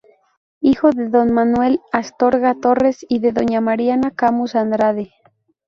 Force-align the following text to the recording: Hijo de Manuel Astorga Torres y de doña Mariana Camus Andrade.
Hijo 0.61 0.89
de 0.91 1.09
Manuel 1.25 1.79
Astorga 1.91 2.55
Torres 2.55 3.05
y 3.07 3.19
de 3.19 3.33
doña 3.33 3.61
Mariana 3.61 4.09
Camus 4.09 4.55
Andrade. 4.55 5.11